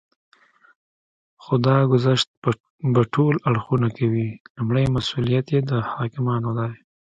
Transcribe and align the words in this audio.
خو 1.43 1.53
دا 1.65 1.77
ګذشت 1.91 2.29
به 2.93 3.01
ټول 3.13 3.33
اړخونه 3.49 3.87
کوي. 3.97 4.27
لومړی 4.55 4.85
مسئوليت 4.95 5.45
یې 5.55 5.59
د 5.69 5.71
حاکمانو 5.91 6.49
دی 6.57 6.71